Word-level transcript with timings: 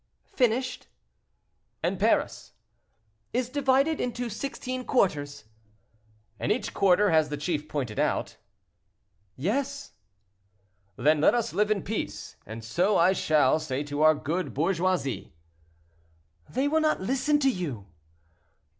"Finished." 0.33 0.87
"And 1.83 1.99
Paris?" 1.99 2.53
"Is 3.33 3.49
divided 3.49 4.01
into 4.01 4.29
sixteen 4.31 4.83
quarters." 4.83 5.43
"And 6.39 6.51
each 6.51 6.73
quarter 6.73 7.11
has 7.11 7.29
the 7.29 7.37
chief 7.37 7.67
pointed 7.69 7.99
out?" 7.99 8.37
"Yes." 9.35 9.91
"Then 10.95 11.21
let 11.21 11.35
us 11.35 11.53
live 11.53 11.69
in 11.69 11.83
peace, 11.83 12.35
and 12.47 12.63
so 12.65 12.97
I 12.97 13.13
shall 13.13 13.59
say 13.59 13.83
to 13.83 14.01
our 14.01 14.15
good 14.15 14.55
bourgeoisie." 14.55 15.35
"They 16.49 16.67
will 16.67 16.81
not 16.81 16.99
listen 17.01 17.37
to 17.37 17.49
you." 17.51 17.85